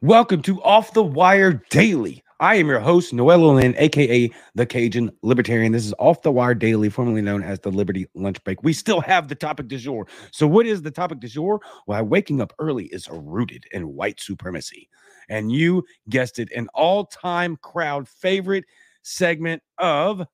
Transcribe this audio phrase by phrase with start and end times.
[0.00, 2.22] Welcome to Off the Wire Daily.
[2.38, 5.72] I am your host, Noel Lynn, aka the Cajun Libertarian.
[5.72, 8.62] This is Off the Wire Daily, formerly known as the Liberty Lunch Break.
[8.62, 10.06] We still have the topic du jour.
[10.30, 11.60] So, what is the topic du jour?
[11.86, 14.88] Why waking up early is rooted in white supremacy.
[15.28, 18.66] And you guessed it, an all time crowd favorite
[19.02, 20.24] segment of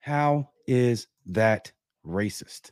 [0.00, 1.72] How is That
[2.06, 2.70] Racist?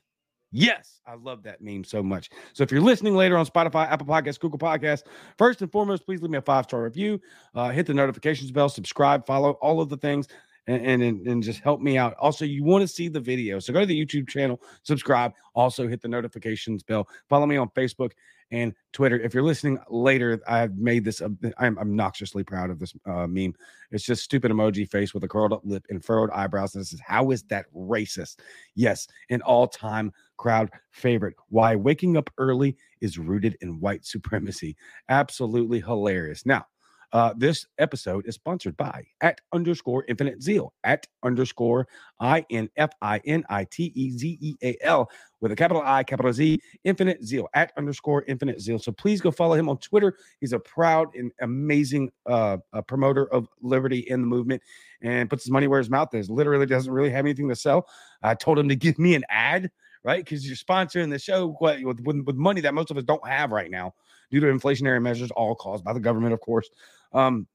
[0.55, 2.29] Yes, I love that meme so much.
[2.53, 5.05] So if you're listening later on Spotify, Apple Podcasts, Google Podcasts,
[5.39, 7.19] first and foremost, please leave me a five star review.
[7.55, 10.29] Uh, hit the notifications bell, subscribe, follow all of the things,
[10.67, 12.15] and and, and just help me out.
[12.19, 15.33] Also, you want to see the video, so go to the YouTube channel, subscribe.
[15.55, 17.09] Also, hit the notifications bell.
[17.29, 18.13] Follow me on Facebook
[18.53, 19.19] and Twitter.
[19.19, 21.21] If you're listening later, I've made this.
[21.59, 23.55] I'm obnoxiously proud of this uh, meme.
[23.91, 26.75] It's just stupid emoji face with a curled up lip and furrowed eyebrows.
[26.75, 28.39] And this is how is that racist?
[28.75, 31.35] Yes, an all time crowd favorite.
[31.49, 34.77] Why waking up early is rooted in white supremacy.
[35.09, 36.47] Absolutely hilarious.
[36.47, 36.67] Now,
[37.13, 41.87] uh, this episode is sponsored by at underscore infinite zeal at underscore
[42.21, 45.83] I N F I N I T E Z E A L with a capital
[45.85, 48.79] I, capital Z, infinite zeal at underscore infinite zeal.
[48.79, 50.17] So please go follow him on Twitter.
[50.41, 54.63] He's a proud and amazing uh, promoter of liberty in the movement
[55.03, 56.31] and puts his money where his mouth is.
[56.31, 57.87] Literally doesn't really have anything to sell.
[58.23, 59.71] I told him to give me an ad
[60.05, 60.25] right?
[60.25, 63.53] Because you're sponsoring the show with, with, with money that most of us don't have
[63.53, 63.95] right now
[64.33, 66.69] due to inflationary measures, all caused by the government, of course.
[67.13, 67.47] Um,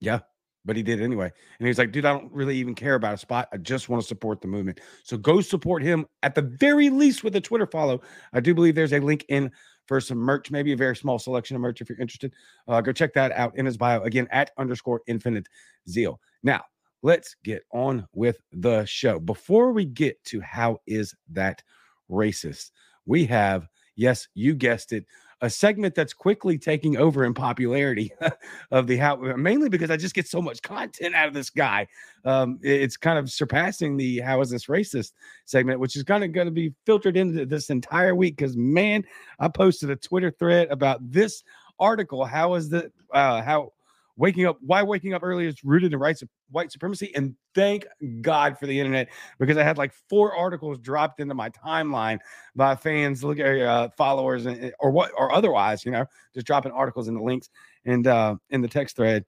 [0.00, 0.20] yeah,
[0.64, 1.26] but he did anyway.
[1.26, 3.48] And he was like, dude, I don't really even care about a spot.
[3.52, 4.80] I just want to support the movement.
[5.04, 8.00] So go support him at the very least with a Twitter follow.
[8.32, 9.52] I do believe there's a link in
[9.86, 12.32] for some merch, maybe a very small selection of merch if you're interested.
[12.66, 15.46] Uh, go check that out in his bio again at underscore infinite
[15.88, 16.20] zeal.
[16.42, 16.62] Now,
[17.02, 19.20] let's get on with the show.
[19.20, 21.62] Before we get to how is that
[22.10, 22.70] racist,
[23.04, 25.04] we have, yes, you guessed it,
[25.44, 28.10] a segment that's quickly taking over in popularity
[28.70, 31.86] of the how mainly because I just get so much content out of this guy.
[32.24, 35.12] Um, it's kind of surpassing the how is this racist
[35.44, 39.04] segment, which is kind of going to be filtered into this entire week because man,
[39.38, 41.44] I posted a Twitter thread about this
[41.78, 42.24] article.
[42.24, 43.74] How is the uh, how
[44.16, 47.86] waking up why waking up early is rooted in rights of white supremacy and thank
[48.20, 52.18] god for the internet because i had like four articles dropped into my timeline
[52.54, 56.04] by fans look at uh, followers and, or what or otherwise you know
[56.34, 57.48] just dropping articles in the links
[57.84, 59.24] and uh in the text thread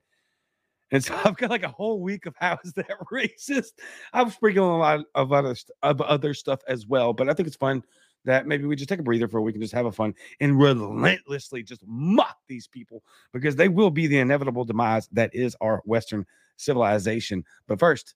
[0.92, 3.72] and so I've got like a whole week of how is that racist.
[4.12, 7.56] I'm sprinkling a lot of other of other stuff as well, but I think it's
[7.56, 7.82] fun
[8.26, 10.14] that maybe we just take a breather for a week and just have a fun
[10.41, 15.56] and relentlessly just mock these people because they will be the inevitable demise that is
[15.60, 16.26] our Western
[16.56, 17.44] civilization.
[17.66, 18.15] But first,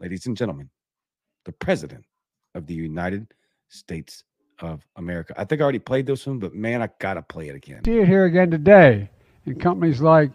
[0.00, 0.70] ladies and gentlemen,
[1.44, 2.04] the president
[2.54, 3.34] of the United
[3.68, 4.24] States
[4.60, 5.34] of America.
[5.36, 7.84] I think I already played this one, but man, I gotta play it again.
[7.84, 9.08] See it here again today
[9.46, 10.30] in companies like,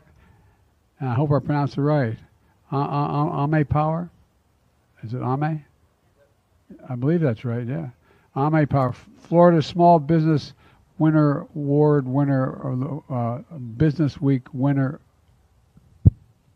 [1.00, 2.18] I hope I pronounced it right,
[2.72, 4.10] Ame Power.
[5.04, 5.64] Is it Ame?
[6.90, 7.68] I believe that's right.
[7.68, 7.90] Yeah.
[8.38, 10.54] Ame Power, Florida Small Business
[10.98, 15.00] Winner Award winner, or the uh, Business Week winner.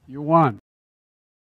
[0.08, 0.60] You won.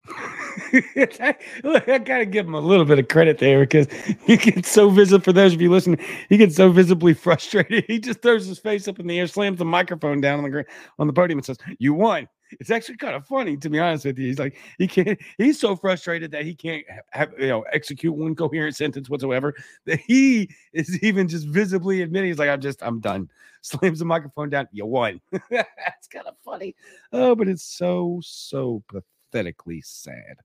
[0.75, 3.87] I gotta give him a little bit of credit there because
[4.27, 5.23] he gets so visible.
[5.23, 7.85] For those of you listening, he gets so visibly frustrated.
[7.87, 10.65] He just throws his face up in the air, slams the microphone down on the
[10.99, 12.29] on the podium, and says, "You won."
[12.61, 14.29] It's actually kind of funny, to be honest with you.
[14.29, 15.21] He's like, he can't.
[15.39, 19.55] He's so frustrated that he can't have you know execute one coherent sentence whatsoever.
[19.87, 23.29] That he is even just visibly admitting he's like, I'm just, I'm done.
[23.63, 24.69] Slams the microphone down.
[24.73, 25.21] You won.
[25.51, 26.75] That's kind of funny.
[27.13, 30.39] Oh, but it's so so pathetically sad.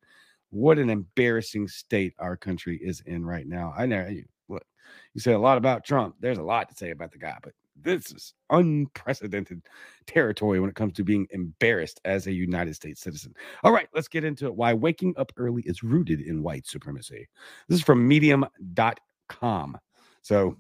[0.50, 3.74] What an embarrassing state our country is in right now.
[3.78, 4.66] I know you look.
[5.14, 6.16] You say a lot about Trump.
[6.20, 9.62] There's a lot to say about the guy, but this is unprecedented
[10.06, 13.34] territory when it comes to being embarrassed as a United States citizen.
[13.64, 14.56] All right, let's get into it.
[14.56, 17.28] Why waking up early is rooted in white supremacy.
[17.68, 19.78] This is from medium.com.
[20.22, 20.58] So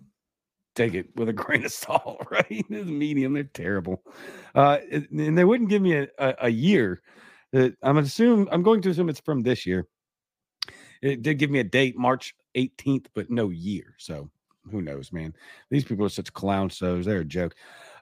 [0.76, 2.66] take it with a grain of salt, right?
[2.70, 4.04] This medium, they're terrible.
[4.56, 7.02] Uh, and they wouldn't give me a, a, a year.
[7.56, 9.88] Uh, I'm assume I'm going to assume it's from this year.
[11.02, 13.96] It did give me a date, March 18th, but no year.
[13.98, 14.30] So
[14.72, 15.34] who knows, man?
[15.70, 17.06] These people are such clown shows.
[17.06, 17.56] They're a joke.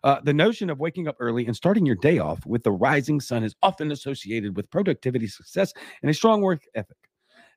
[0.04, 3.20] Uh, the notion of waking up early and starting your day off with the rising
[3.20, 6.98] sun is often associated with productivity, success, and a strong work ethic.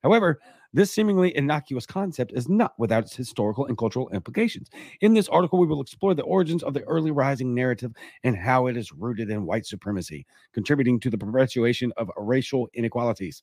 [0.02, 0.40] However,
[0.72, 4.68] this seemingly innocuous concept is not without its historical and cultural implications.
[5.00, 8.66] In this article, we will explore the origins of the early rising narrative and how
[8.66, 13.42] it is rooted in white supremacy, contributing to the perpetuation of racial inequalities.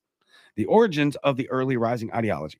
[0.55, 2.59] The origins of the early rising ideology.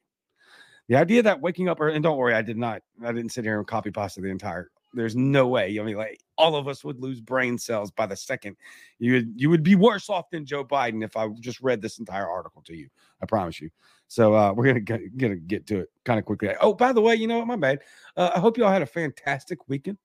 [0.88, 3.58] The idea that waking up and don't worry, I did not, I didn't sit here
[3.58, 5.80] and copy pasta the entire There's no way.
[5.80, 8.56] I mean, like all of us would lose brain cells by the second.
[9.00, 11.98] You would you would be worse off than Joe Biden if I just read this
[11.98, 12.90] entire article to you.
[13.22, 13.70] I promise you.
[14.08, 16.50] So uh, we're gonna get, gonna get to it kind of quickly.
[16.62, 17.48] Oh, by the way, you know what?
[17.48, 17.80] My bad.
[18.16, 19.98] Uh, I hope you all had a fantastic weekend.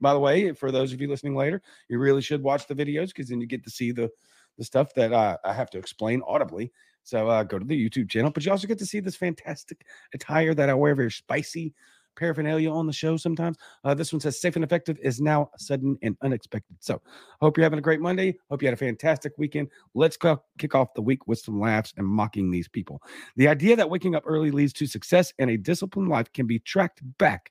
[0.00, 3.08] By the way, for those of you listening later, you really should watch the videos
[3.08, 4.10] because then you get to see the
[4.58, 6.72] the stuff that uh, I have to explain audibly.
[7.02, 9.84] So uh, go to the YouTube channel, but you also get to see this fantastic
[10.14, 11.74] attire that I wear, very spicy
[12.16, 13.56] paraphernalia on the show sometimes.
[13.82, 16.76] Uh, this one says safe and effective is now sudden and unexpected.
[16.80, 17.00] So
[17.40, 18.38] hope you're having a great Monday.
[18.48, 19.68] Hope you had a fantastic weekend.
[19.94, 20.16] Let's
[20.58, 23.02] kick off the week with some laughs and mocking these people.
[23.36, 26.58] The idea that waking up early leads to success and a disciplined life can be
[26.58, 27.50] tracked back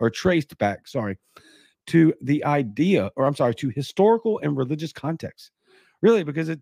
[0.00, 1.18] or traced back, sorry,
[1.86, 5.50] to the idea, or I'm sorry, to historical and religious context.
[6.02, 6.60] Really, because it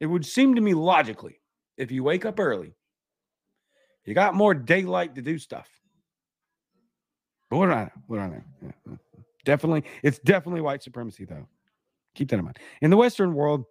[0.00, 1.40] it would seem to me logically,
[1.76, 2.74] if you wake up early,
[4.04, 5.68] you got more daylight to do stuff.
[7.50, 7.90] But what I?
[8.06, 8.42] What I know?
[8.62, 8.96] Yeah.
[9.44, 11.46] Definitely, it's definitely white supremacy, though.
[12.14, 12.58] Keep that in mind.
[12.80, 13.64] In the Western world,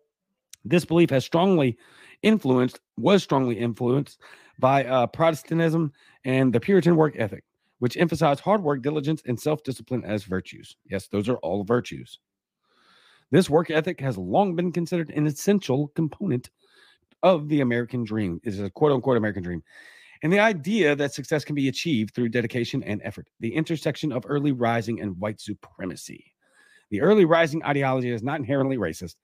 [0.66, 1.78] this belief has strongly
[2.24, 4.20] influenced, was strongly influenced
[4.60, 5.92] by uh, Protestantism
[6.26, 7.44] and the Puritan work ethic,
[7.80, 10.76] which emphasized hard work, diligence, and self discipline as virtues.
[10.86, 12.20] Yes, those are all virtues.
[13.32, 16.50] This work ethic has long been considered an essential component
[17.24, 18.40] of the American dream.
[18.44, 19.64] Is a quote unquote American dream.
[20.24, 24.24] And the idea that success can be achieved through dedication and effort, the intersection of
[24.28, 26.32] early rising and white supremacy.
[26.92, 29.16] The early rising ideology is not inherently racist.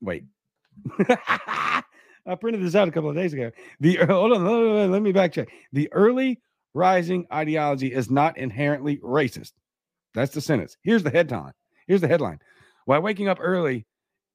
[0.00, 0.24] Wait.
[0.98, 3.50] I printed this out a couple of days ago.
[3.80, 5.48] The hold on, hold on, let me backtrack.
[5.72, 6.40] The early
[6.74, 9.52] rising ideology is not inherently racist.
[10.14, 10.76] That's the sentence.
[10.82, 11.52] Here's the headline.
[11.86, 12.40] Here's the headline.
[12.84, 13.86] Why waking up early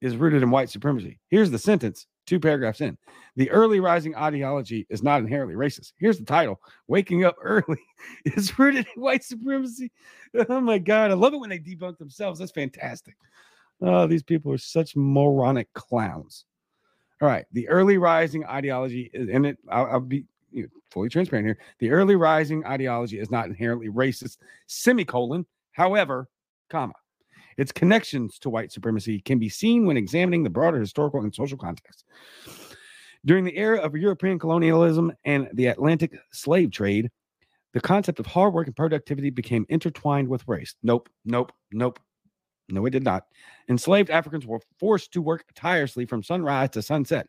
[0.01, 1.19] is rooted in white supremacy.
[1.29, 2.97] Here's the sentence, two paragraphs in.
[3.35, 5.93] The early rising ideology is not inherently racist.
[5.99, 7.79] Here's the title Waking Up Early
[8.25, 9.91] is rooted in white supremacy.
[10.49, 11.11] Oh my God.
[11.11, 12.39] I love it when they debunk themselves.
[12.39, 13.15] That's fantastic.
[13.81, 16.45] Oh, these people are such moronic clowns.
[17.21, 17.45] All right.
[17.51, 19.57] The early rising ideology is in it.
[19.69, 21.59] I'll, I'll be you know, fully transparent here.
[21.79, 24.37] The early rising ideology is not inherently racist,
[24.67, 25.45] semicolon.
[25.73, 26.27] However,
[26.69, 26.93] comma,
[27.57, 31.57] its connections to white supremacy can be seen when examining the broader historical and social
[31.57, 32.05] context.
[33.25, 37.09] During the era of European colonialism and the Atlantic slave trade,
[37.73, 40.75] the concept of hard work and productivity became intertwined with race.
[40.83, 41.99] Nope, nope, nope.
[42.69, 43.25] No, it did not.
[43.69, 47.27] Enslaved Africans were forced to work tirelessly from sunrise to sunset.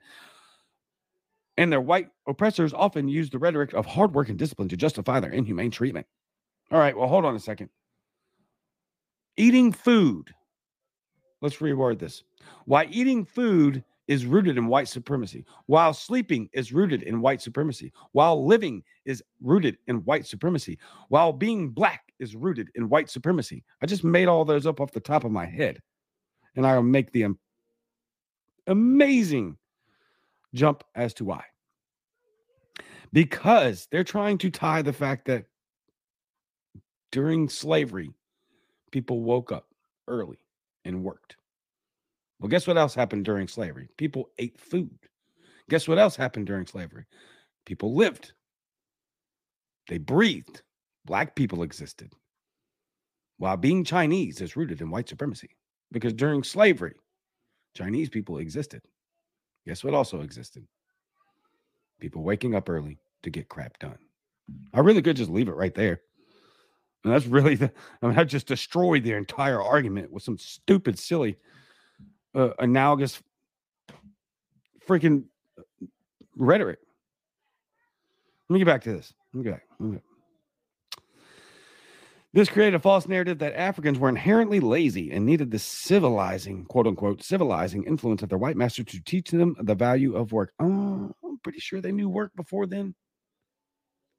[1.57, 5.21] And their white oppressors often used the rhetoric of hard work and discipline to justify
[5.21, 6.07] their inhumane treatment.
[6.71, 7.69] All right, well, hold on a second.
[9.37, 10.33] Eating food.
[11.41, 12.23] Let's reword this.
[12.67, 17.93] Why eating food is rooted in white supremacy, while sleeping is rooted in white supremacy,
[18.13, 23.65] while living is rooted in white supremacy, while being black is rooted in white supremacy.
[23.81, 25.81] I just made all those up off the top of my head,
[26.57, 27.29] and I'll make the
[28.67, 29.57] amazing
[30.55, 31.45] jump as to why.
[33.13, 35.47] Because they're trying to tie the fact that
[37.11, 38.11] during slavery,
[38.93, 39.67] people woke up
[40.07, 40.39] early
[40.85, 41.37] and worked.
[42.39, 43.89] Well, guess what else happened during slavery?
[43.97, 44.99] People ate food.
[45.69, 47.07] Guess what else happened during slavery?
[47.67, 48.33] People lived.
[49.89, 50.63] They breathed.
[51.05, 52.13] Black people existed.
[53.39, 55.51] While being Chinese is rooted in white supremacy,
[55.91, 56.95] because during slavery,
[57.75, 58.83] Chinese people existed.
[59.67, 60.67] Guess what also existed?
[62.01, 63.99] People waking up early to get crap done.
[64.75, 66.03] I really could just leave it right there.
[67.05, 70.99] And that's really the, I mean, I just destroyed the entire argument with some stupid,
[70.99, 71.37] silly,
[72.35, 73.21] uh, analogous
[74.87, 75.25] freaking
[75.59, 75.63] uh,
[76.37, 76.79] rhetoric.
[78.49, 79.13] Let me get back to this.
[79.33, 79.63] Let me get back.
[79.81, 80.03] Let me get.
[82.35, 86.87] This created a false narrative that Africans were inherently lazy and needed the civilizing, quote
[86.87, 90.55] unquote, civilizing influence of their white master to teach them the value of work.
[90.59, 92.95] Oh, I'm pretty sure they knew work before then.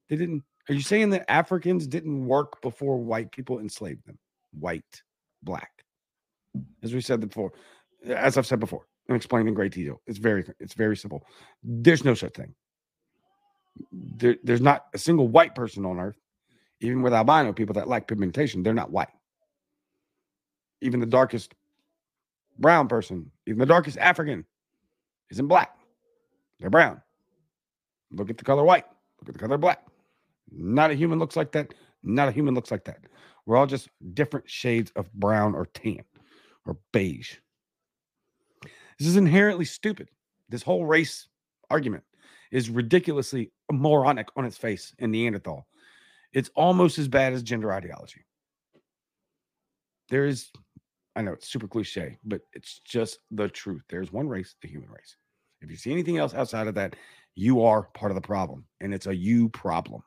[0.09, 0.43] They didn't.
[0.69, 4.17] Are you saying that Africans didn't work before white people enslaved them?
[4.57, 5.03] White,
[5.41, 5.71] black.
[6.81, 7.51] As we said before,
[8.05, 11.25] as I've said before and explained in great detail, it's very it's very simple.
[11.63, 12.53] There's no such thing.
[13.91, 16.17] There, there's not a single white person on earth
[16.83, 19.07] even with albino people that lack pigmentation, they're not white.
[20.81, 21.55] Even the darkest
[22.59, 24.45] brown person, even the darkest African,
[25.31, 25.77] isn't black.
[26.59, 27.01] They're brown.
[28.11, 28.85] Look at the color white.
[29.21, 29.85] Look at the color black.
[30.55, 31.73] Not a human looks like that.
[32.03, 32.99] Not a human looks like that.
[33.45, 36.03] We're all just different shades of brown or tan
[36.65, 37.37] or beige.
[38.99, 40.09] This is inherently stupid.
[40.49, 41.27] This whole race
[41.69, 42.03] argument
[42.51, 45.65] is ridiculously moronic on its face in Neanderthal
[46.31, 48.25] It's almost as bad as gender ideology.
[50.09, 50.51] There is,
[51.15, 53.81] I know it's super cliche, but it's just the truth.
[53.89, 55.17] There's one race, the human race.
[55.61, 56.95] If you see anything else outside of that,
[57.35, 60.03] you are part of the problem, and it's a you problem.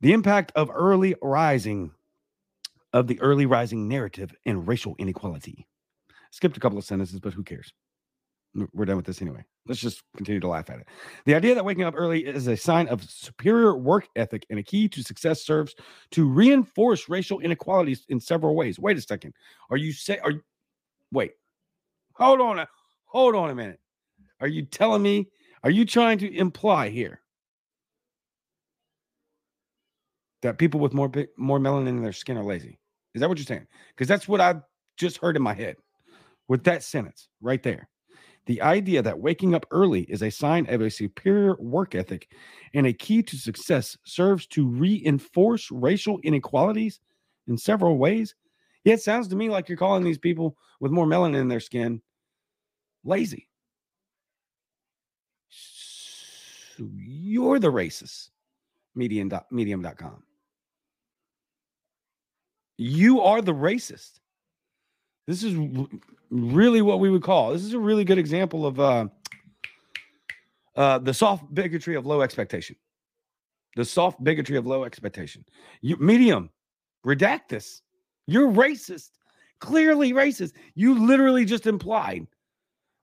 [0.00, 1.92] The impact of early rising,
[2.92, 5.66] of the early rising narrative and racial inequality.
[6.30, 7.72] Skipped a couple of sentences, but who cares?
[8.74, 9.44] We're done with this anyway.
[9.66, 10.88] Let's just continue to laugh at it.
[11.24, 14.62] The idea that waking up early is a sign of superior work ethic and a
[14.62, 15.74] key to success serves
[16.10, 18.78] to reinforce racial inequalities in several ways.
[18.78, 19.32] Wait a second.
[19.70, 20.42] Are you say are you
[21.12, 21.32] wait?
[22.14, 22.58] Hold on.
[22.58, 22.68] A,
[23.06, 23.80] hold on a minute.
[24.40, 25.28] Are you telling me?
[25.64, 27.21] Are you trying to imply here
[30.42, 32.78] that people with more more melanin in their skin are lazy?
[33.14, 33.66] Is that what you're saying?
[33.90, 34.56] Because that's what I
[34.96, 35.76] just heard in my head
[36.48, 37.88] with that sentence right there.
[38.46, 42.28] The idea that waking up early is a sign of a superior work ethic
[42.74, 47.00] and a key to success serves to reinforce racial inequalities
[47.46, 48.34] in several ways.
[48.84, 51.60] Yeah, it sounds to me like you're calling these people with more melanin in their
[51.60, 52.02] skin
[53.04, 53.48] lazy.
[55.48, 58.30] So you're the racist.
[58.94, 60.22] Medium, medium.com.
[62.82, 64.18] You are the racist.
[65.28, 65.54] This is
[66.30, 67.52] really what we would call.
[67.52, 69.06] This is a really good example of uh,
[70.74, 72.74] uh, the soft bigotry of low expectation.
[73.76, 75.44] The soft bigotry of low expectation.
[75.80, 76.50] You medium,
[77.06, 77.82] redact this.
[78.26, 79.10] You're racist,
[79.60, 80.52] clearly racist.
[80.74, 82.26] You literally just implied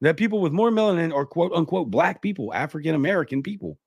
[0.01, 3.77] that people with more melanin or quote unquote black people, African American people,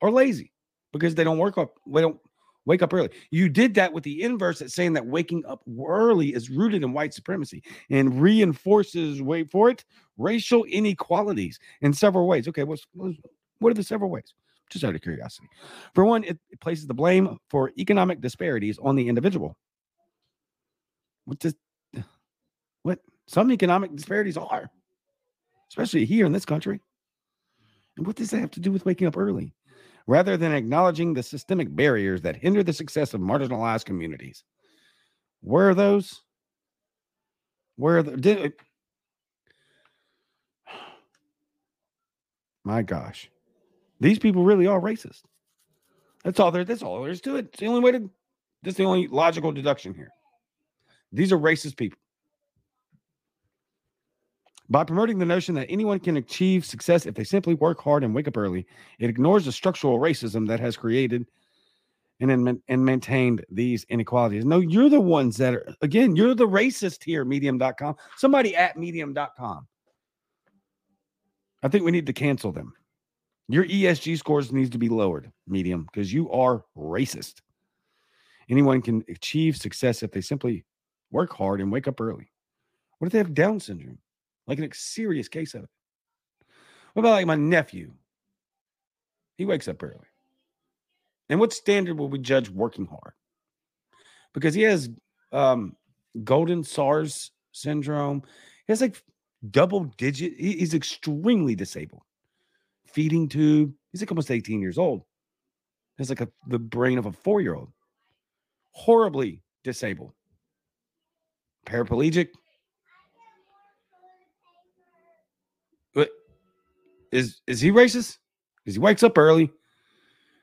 [0.00, 0.52] are lazy
[0.92, 1.74] because they don't work up.
[1.86, 2.18] They don't
[2.64, 3.10] Wake up early.
[3.30, 6.92] You did that with the inverse that's saying that waking up early is rooted in
[6.92, 9.84] white supremacy and reinforces, wait for it,
[10.16, 12.46] racial inequalities in several ways.
[12.46, 14.34] Okay, what's, what are the several ways?
[14.70, 15.48] Just out of curiosity.
[15.94, 19.56] For one, it, it places the blame for economic disparities on the individual.
[21.24, 21.54] What does
[22.82, 24.70] what some economic disparities are,
[25.68, 26.80] especially here in this country.
[27.96, 29.54] And what does that have to do with waking up early?
[30.06, 34.44] Rather than acknowledging the systemic barriers that hinder the success of marginalized communities.
[35.40, 36.22] Where are those?
[37.76, 38.16] Where are the.
[38.16, 38.52] Did,
[40.68, 40.72] uh,
[42.64, 43.30] my gosh.
[44.00, 45.22] These people really are racist.
[46.24, 46.64] That's all there.
[46.64, 47.46] That's all there is to it.
[47.46, 48.10] It's the only way to.
[48.62, 50.10] That's the only logical deduction here.
[51.12, 51.98] These are racist people.
[54.72, 58.14] By promoting the notion that anyone can achieve success if they simply work hard and
[58.14, 58.66] wake up early,
[58.98, 61.26] it ignores the structural racism that has created
[62.20, 64.46] and, and maintained these inequalities.
[64.46, 67.96] No, you're the ones that are, again, you're the racist here, medium.com.
[68.16, 69.68] Somebody at medium.com.
[71.62, 72.72] I think we need to cancel them.
[73.48, 77.42] Your ESG scores needs to be lowered, medium, because you are racist.
[78.48, 80.64] Anyone can achieve success if they simply
[81.10, 82.32] work hard and wake up early.
[83.00, 83.98] What if they have Down syndrome?
[84.46, 85.70] Like a serious case of it.
[86.94, 87.92] What about like my nephew?
[89.36, 90.06] He wakes up early.
[91.28, 93.14] And what standard will we judge working hard?
[94.34, 94.90] Because he has
[95.32, 95.76] um,
[96.18, 98.22] Goldenhar's syndrome.
[98.66, 99.02] He has like
[99.50, 100.34] double digit.
[100.38, 102.02] He's extremely disabled.
[102.86, 103.72] Feeding tube.
[103.90, 105.04] He's like almost 18 years old.
[105.98, 107.70] Has like a, the brain of a four year old.
[108.72, 110.12] Horribly disabled.
[111.66, 112.28] Paraplegic.
[117.12, 118.18] Is is he racist?
[118.64, 119.50] Because he wakes up early,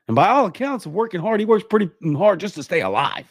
[0.08, 3.28] and by all accounts of working hard, he works pretty hard just to stay alive.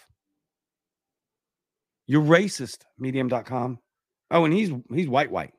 [2.07, 3.79] You're racist, medium.com.
[4.31, 5.53] Oh, and he's he's white white.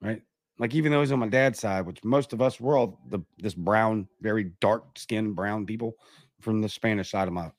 [0.00, 0.22] Right?
[0.58, 3.20] Like even though he's on my dad's side, which most of us we're all the
[3.38, 5.96] this brown, very dark skinned brown people
[6.40, 7.50] from the Spanish side of my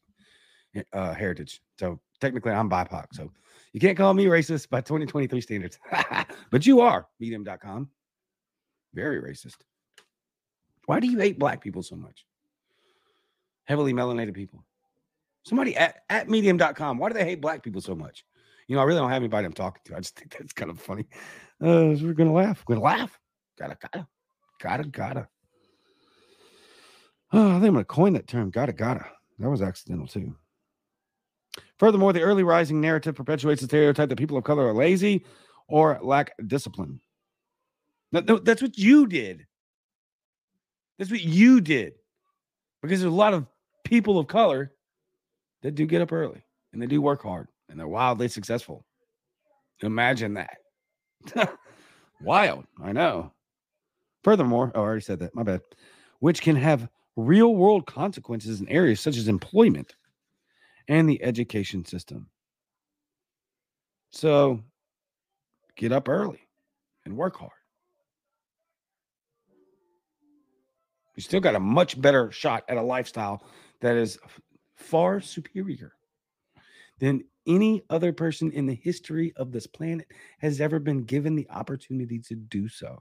[0.94, 1.62] uh, heritage.
[1.80, 3.06] So technically I'm BIPOC.
[3.14, 3.32] So
[3.74, 5.80] you can't call me racist by 2023 standards.
[6.52, 7.90] but you are, medium.com.
[8.94, 9.58] Very racist.
[10.86, 12.26] Why do you hate black people so much?
[13.66, 14.64] Heavily melanated people.
[15.44, 16.98] Somebody at, at medium.com.
[16.98, 18.26] Why do they hate black people so much?
[18.68, 19.96] You know, I really don't have anybody I'm talking to.
[19.96, 21.06] I just think that's kind of funny.
[21.62, 22.64] Uh, we're gonna laugh.
[22.68, 23.20] We're gonna laugh.
[23.58, 24.08] Gotta, gotta,
[24.62, 25.28] gotta, gotta.
[27.32, 28.50] Oh, I think I'm gonna coin that term.
[28.52, 29.06] Gotta, gotta.
[29.40, 30.36] That was accidental too.
[31.78, 35.26] Furthermore, the early rising narrative perpetuates the stereotype that people of color are lazy
[35.68, 37.00] or lack discipline.
[38.14, 39.46] That's what you did.
[40.98, 41.94] That's what you did.
[42.82, 43.48] Because there's a lot of
[43.84, 44.72] people of color
[45.64, 48.86] that do get up early and they do work hard and they're wildly successful.
[49.82, 50.58] Imagine that.
[52.22, 52.66] Wild.
[52.82, 53.32] I know.
[54.24, 55.34] Furthermore, oh, I already said that.
[55.34, 55.62] My bad.
[56.20, 59.96] Which can have real world consequences in areas such as employment
[60.88, 62.28] and the education system.
[64.12, 64.62] So
[65.76, 66.48] get up early
[67.06, 67.52] and work hard.
[71.16, 73.44] You still got a much better shot at a lifestyle
[73.82, 74.18] that is
[74.76, 75.94] far superior
[77.00, 80.08] than any other person in the history of this planet
[80.40, 82.98] has ever been given the opportunity to do so.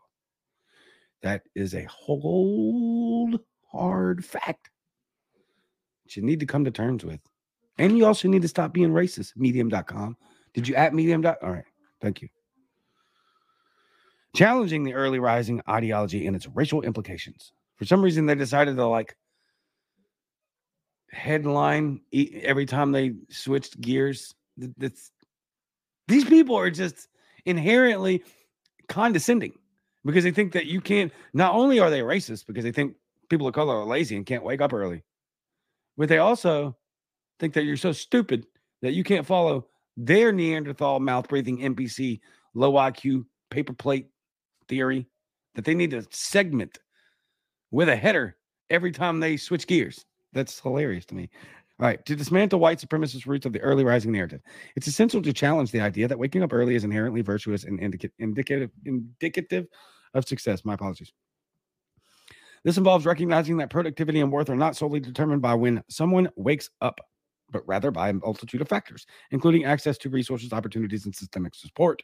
[1.23, 3.39] That is a whole
[3.71, 4.71] hard fact
[6.05, 7.21] that you need to come to terms with.
[7.79, 9.33] And you also need to stop being racist.
[9.37, 10.17] Medium.com.
[10.53, 11.25] Did you at medium?
[11.25, 11.65] All right.
[12.01, 12.29] Thank you.
[14.35, 17.53] Challenging the early rising ideology and its racial implications.
[17.83, 19.17] For some reason, they decided to like
[21.11, 24.33] headline every time they switched gears.
[24.57, 25.11] That's
[26.07, 27.09] these people are just
[27.45, 28.23] inherently
[28.89, 29.55] condescending
[30.05, 31.11] because they think that you can't.
[31.35, 32.95] Not only are they racist because they think
[33.29, 35.03] people of color are lazy and can't wake up early,
[35.97, 36.77] but they also
[37.41, 38.47] think that you're so stupid
[38.83, 42.21] that you can't follow their Neanderthal mouth breathing NPC
[42.55, 44.07] low IQ paper plate
[44.69, 45.09] theory
[45.57, 46.79] that they need to segment
[47.73, 48.37] with a header
[48.71, 50.05] every time they switch gears.
[50.33, 51.29] That's hilarious to me.
[51.81, 54.41] All right, to dismantle white supremacist roots of the early rising narrative,
[54.77, 58.11] it's essential to challenge the idea that waking up early is inherently virtuous and indica-
[58.21, 59.67] indicative indicative
[60.15, 60.65] of success.
[60.65, 61.13] My apologies.
[62.63, 66.71] This involves recognizing that productivity and worth are not solely determined by when someone wakes
[66.81, 67.01] up,
[67.51, 72.01] but rather by a multitude of factors, including access to resources, opportunities, and systemic support.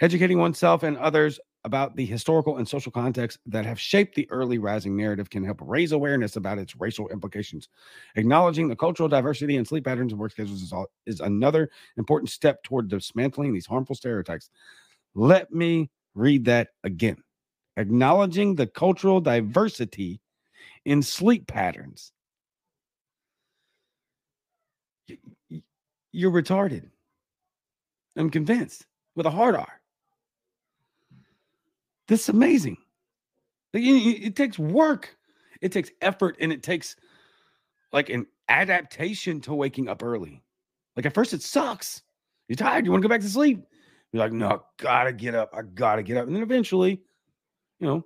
[0.00, 4.58] Educating oneself and others about the historical and social context that have shaped the early
[4.58, 7.68] rising narrative can help raise awareness about its racial implications.
[8.16, 12.30] Acknowledging the cultural diversity and sleep patterns and work schedules is, all, is another important
[12.30, 14.50] step toward dismantling these harmful stereotypes.
[15.14, 17.22] Let me read that again.
[17.76, 20.20] Acknowledging the cultural diversity
[20.84, 22.12] in sleep patterns.
[26.10, 26.90] You're retarded.
[28.16, 28.84] I'm convinced
[29.16, 29.81] with a hard R.
[32.08, 32.76] This is amazing.
[33.74, 35.16] It takes work,
[35.60, 36.96] it takes effort, and it takes
[37.92, 40.42] like an adaptation to waking up early.
[40.96, 42.02] Like at first, it sucks.
[42.48, 42.84] You're tired.
[42.84, 43.64] You want to go back to sleep.
[44.12, 45.54] You're like, no, I gotta get up.
[45.54, 46.26] I gotta get up.
[46.26, 47.00] And then eventually,
[47.78, 48.04] you know,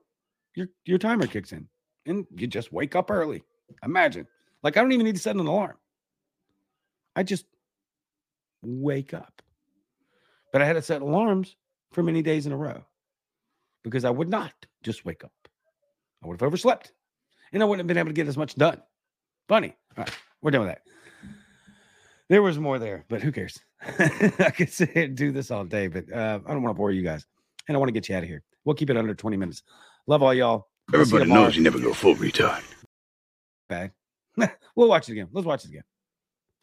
[0.54, 1.66] your your timer kicks in,
[2.06, 3.42] and you just wake up early.
[3.82, 4.26] Imagine,
[4.62, 5.76] like I don't even need to set an alarm.
[7.16, 7.46] I just
[8.62, 9.42] wake up.
[10.52, 11.56] But I had to set alarms
[11.90, 12.84] for many days in a row
[13.86, 15.32] because I would not just wake up.
[16.22, 16.92] I would have overslept
[17.52, 18.82] and I wouldn't have been able to get as much done.
[19.48, 19.76] Funny.
[19.96, 20.82] All right, we're done with that.
[22.28, 23.56] There was more there, but who cares?
[23.82, 26.76] I could sit here and do this all day, but uh, I don't want to
[26.76, 27.24] bore you guys.
[27.68, 28.42] And I want to get you out of here.
[28.64, 29.62] We'll keep it under 20 minutes.
[30.08, 30.66] Love all y'all.
[30.92, 32.64] Everybody knows you never go full retard.
[33.68, 33.92] Bad.
[34.74, 35.28] we'll watch it again.
[35.32, 35.84] Let's watch it again.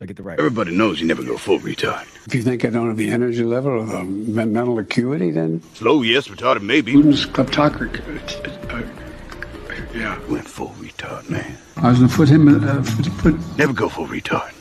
[0.03, 0.37] I get the right.
[0.37, 2.03] Everybody knows you never go full retard.
[2.27, 5.61] If you think I don't have the energy level or the mental acuity, then.
[5.75, 6.91] Slow, yes, retarded, maybe.
[6.91, 8.01] Putin's kleptocracy.
[8.69, 10.19] Uh, uh, yeah.
[10.27, 11.57] Went full retard, man.
[11.77, 12.49] I was going to put him.
[12.49, 12.83] Uh,
[13.19, 13.57] put...
[13.57, 14.51] Never go full retard.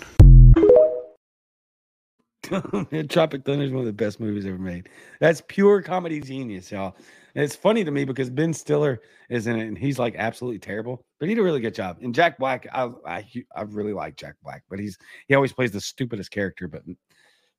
[3.09, 4.89] Tropic Thunder is one of the best movies ever made.
[5.21, 6.97] That's pure comedy genius, y'all.
[7.35, 10.59] And it's funny to me because Ben Stiller is in it and he's like absolutely
[10.59, 11.99] terrible, but he did a really good job.
[12.03, 15.71] And Jack Black, I I, I really like Jack Black, but he's he always plays
[15.71, 16.69] the stupidest character.
[16.69, 16.97] But mm,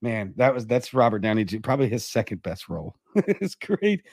[0.01, 2.95] man, that was that's Robert Downey, probably his second best role.
[3.15, 4.03] it's great.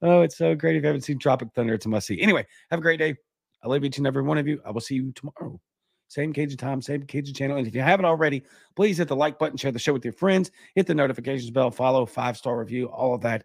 [0.00, 0.76] Oh, it's so great.
[0.76, 2.20] If you haven't seen Tropic Thunder, it's a must see.
[2.20, 3.16] Anyway, have a great day.
[3.62, 4.60] I love each and every one of you.
[4.64, 5.60] I will see you tomorrow.
[6.08, 7.56] Same Cajun time, same Cajun channel.
[7.56, 10.12] And if you haven't already, please hit the like button, share the show with your
[10.12, 13.44] friends, hit the notifications bell, follow, five star review, all of that.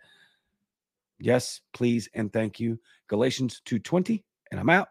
[1.20, 2.80] Yes, please, and thank you.
[3.08, 4.90] Galatians 2:20, and I'm out.